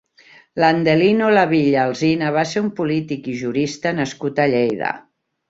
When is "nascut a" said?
4.01-4.51